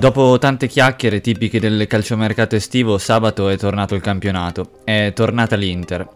[0.00, 4.80] Dopo tante chiacchiere tipiche del calciomercato estivo, sabato è tornato il campionato.
[4.82, 6.08] È tornata l'Inter.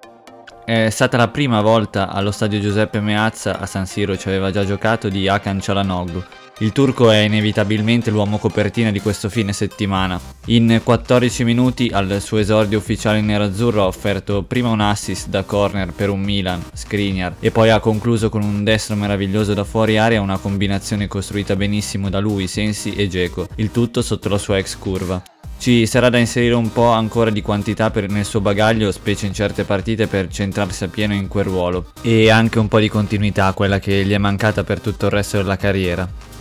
[0.65, 4.65] È stata la prima volta allo stadio Giuseppe Meazza, a San Siro ci aveva già
[4.65, 6.25] giocato, di Hakan Çalhanoğlu.
[6.59, 10.21] Il turco è inevitabilmente l'uomo copertina di questo fine settimana.
[10.47, 15.43] In 14 minuti al suo esordio ufficiale in nerazzurro ha offerto prima un assist da
[15.43, 19.99] corner per un Milan, Skriniar, e poi ha concluso con un destro meraviglioso da fuori
[19.99, 24.59] area una combinazione costruita benissimo da lui, Sensi e Geco, il tutto sotto la sua
[24.59, 25.21] ex curva.
[25.59, 29.35] Ci sarà da inserire un po' ancora di quantità per, nel suo bagaglio, specie in
[29.35, 31.87] certe partite, per centrarsi a pieno in quel ruolo.
[32.03, 35.39] E anche un po' di continuità, quella che gli è mancata per tutto il resto
[35.39, 36.33] della carriera.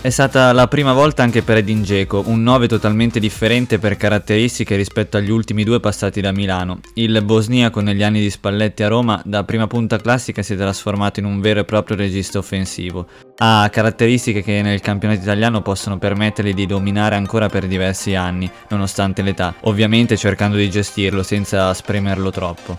[0.00, 4.76] È stata la prima volta anche per Edin Dzeko, un 9 totalmente differente per caratteristiche
[4.76, 6.78] rispetto agli ultimi due passati da Milano.
[6.94, 11.18] Il bosniaco negli anni di Spalletti a Roma da prima punta classica si è trasformato
[11.18, 13.08] in un vero e proprio regista offensivo.
[13.38, 19.22] Ha caratteristiche che nel campionato italiano possono permettergli di dominare ancora per diversi anni, nonostante
[19.22, 22.78] l'età, ovviamente cercando di gestirlo senza spremerlo troppo.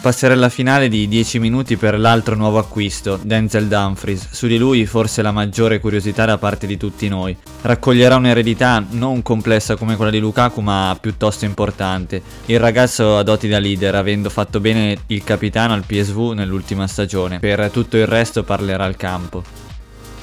[0.00, 4.28] Passerella finale di 10 minuti per l'altro nuovo acquisto, Denzel Dumfries.
[4.30, 7.36] Su di lui forse la maggiore curiosità da parte di tutti noi.
[7.62, 12.22] Raccoglierà un'eredità non complessa come quella di Lukaku, ma piuttosto importante.
[12.46, 17.40] Il ragazzo ha doti da leader, avendo fatto bene il capitano al PSV nell'ultima stagione.
[17.40, 19.67] Per tutto il resto parlerà al campo.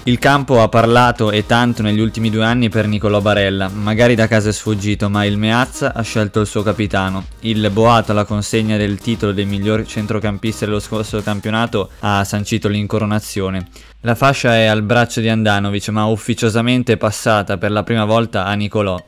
[0.07, 4.27] Il campo ha parlato e tanto negli ultimi due anni per Nicolò Barella, magari da
[4.27, 7.25] casa è sfuggito, ma il Meazza ha scelto il suo capitano.
[7.39, 13.67] Il Boato alla consegna del titolo del miglior centrocampista dello scorso campionato ha sancito l'incoronazione.
[14.01, 18.53] La fascia è al braccio di Andanovic, ma ufficiosamente passata per la prima volta a
[18.53, 19.03] Nicolò.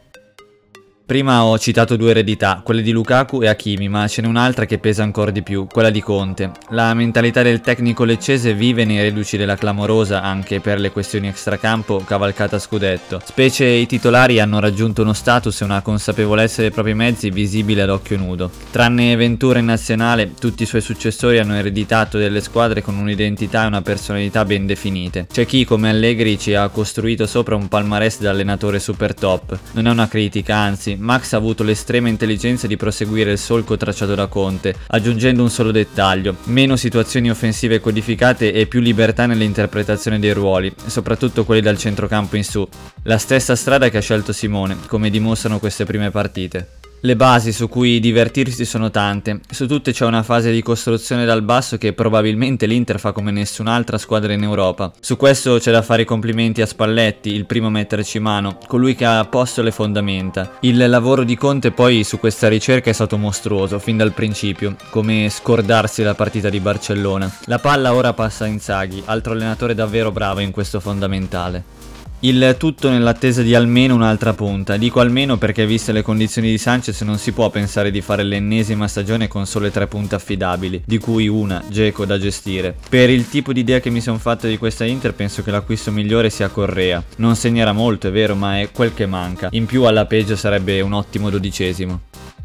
[1.07, 4.77] Prima ho citato due eredità, quelle di Lukaku e Hakimi, ma ce n'è un'altra che
[4.77, 6.51] pesa ancora di più, quella di Conte.
[6.71, 12.03] La mentalità del tecnico leccese vive nei reduci della clamorosa, anche per le questioni extracampo,
[12.05, 13.21] cavalcata scudetto.
[13.23, 17.89] Specie i titolari hanno raggiunto uno status e una consapevolezza dei propri mezzi visibile ad
[17.89, 18.51] occhio nudo.
[18.69, 23.67] Tranne Ventura in nazionale, tutti i suoi successori hanno ereditato delle squadre con un'identità e
[23.67, 25.25] una personalità ben definite.
[25.31, 29.57] C'è chi, come Allegri, ci ha costruito sopra un palmarès da allenatore super top.
[29.71, 34.15] Non è una critica, anzi, Max ha avuto l'estrema intelligenza di proseguire il solco tracciato
[34.15, 40.33] da Conte, aggiungendo un solo dettaglio, meno situazioni offensive codificate e più libertà nell'interpretazione dei
[40.33, 42.67] ruoli, soprattutto quelli dal centrocampo in su.
[43.03, 46.77] La stessa strada che ha scelto Simone, come dimostrano queste prime partite.
[47.01, 51.43] Le basi su cui divertirsi sono tante, su tutte c'è una fase di costruzione dal
[51.43, 54.91] basso che probabilmente l'Inter fa come nessun'altra squadra in Europa.
[54.99, 58.95] Su questo c'è da fare i complimenti a Spalletti, il primo a metterci mano, colui
[58.95, 60.57] che ha posto le fondamenta.
[60.61, 65.29] Il lavoro di Conte poi su questa ricerca è stato mostruoso, fin dal principio, come
[65.29, 67.31] scordarsi la partita di Barcellona.
[67.45, 71.96] La palla ora passa a Inzaghi, altro allenatore davvero bravo in questo fondamentale.
[72.21, 74.75] Il tutto nell'attesa di almeno un'altra punta.
[74.75, 78.87] Dico almeno perché viste le condizioni di Sanchez non si può pensare di fare l'ennesima
[78.87, 82.75] stagione con sole tre punte affidabili, di cui una, Geco, da gestire.
[82.89, 85.91] Per il tipo di idea che mi sono fatto di questa Inter penso che l'acquisto
[85.91, 87.03] migliore sia Correa.
[87.17, 89.49] Non segnerà molto, è vero, ma è quel che manca.
[89.51, 92.01] In più alla peggio sarebbe un ottimo dodicesimo.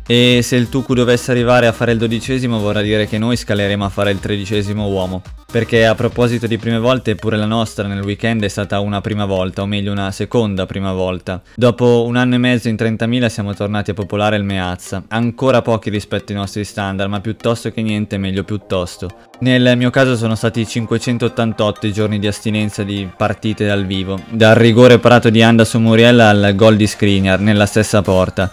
[0.06, 3.84] E se il Tucu dovesse arrivare a fare il dodicesimo vorrà dire che noi scaleremo
[3.84, 5.22] a fare il tredicesimo uomo.
[5.50, 9.26] Perché a proposito di prime volte, pure la nostra nel weekend è stata una prima
[9.26, 11.42] volta, o meglio una seconda prima volta.
[11.54, 15.04] Dopo un anno e mezzo in 30.000 siamo tornati a popolare il Meazza.
[15.08, 19.10] Ancora pochi rispetto ai nostri standard, ma piuttosto che niente meglio piuttosto.
[19.40, 24.54] Nel mio caso sono stati 588 i giorni di astinenza di partite dal vivo, dal
[24.54, 28.50] rigore parato di Anda su Muriella al gol di Skriniar nella stessa porta.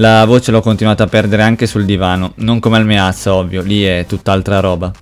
[0.00, 3.82] La voce l'ho continuata a perdere anche sul divano, non come al Meazza ovvio, lì
[3.82, 4.92] è tutt'altra roba.